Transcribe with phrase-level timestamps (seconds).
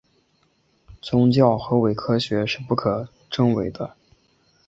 [0.99, 3.95] 宗教和伪科学是不可证伪的。